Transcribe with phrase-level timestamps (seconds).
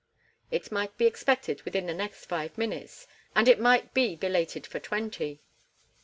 [0.49, 3.05] It might be expected within the next five minutes,
[3.35, 5.41] and it might be belated for twenty.